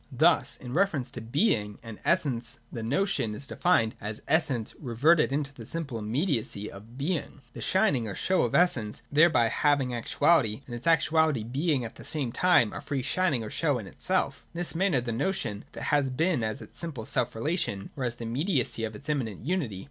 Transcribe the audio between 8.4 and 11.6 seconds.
of Essence thereby hav ing actuality, and its actuality